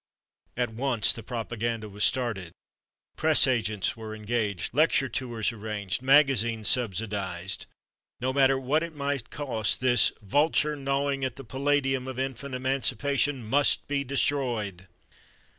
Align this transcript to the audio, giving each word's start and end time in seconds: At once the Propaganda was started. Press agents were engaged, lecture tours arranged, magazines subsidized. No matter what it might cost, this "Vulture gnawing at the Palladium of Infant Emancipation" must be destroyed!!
At 0.57 0.71
once 0.73 1.13
the 1.13 1.21
Propaganda 1.21 1.87
was 1.87 2.03
started. 2.03 2.53
Press 3.17 3.45
agents 3.45 3.95
were 3.95 4.15
engaged, 4.15 4.73
lecture 4.73 5.07
tours 5.07 5.51
arranged, 5.53 6.01
magazines 6.01 6.69
subsidized. 6.69 7.67
No 8.19 8.33
matter 8.33 8.57
what 8.57 8.81
it 8.81 8.95
might 8.95 9.29
cost, 9.29 9.79
this 9.79 10.11
"Vulture 10.23 10.75
gnawing 10.75 11.23
at 11.23 11.35
the 11.35 11.43
Palladium 11.43 12.07
of 12.07 12.17
Infant 12.17 12.55
Emancipation" 12.55 13.45
must 13.45 13.87
be 13.87 14.03
destroyed!! 14.03 14.87